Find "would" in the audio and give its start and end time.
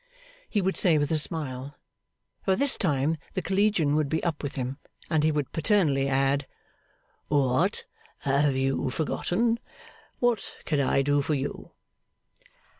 0.63-0.75, 3.95-4.09, 5.31-5.51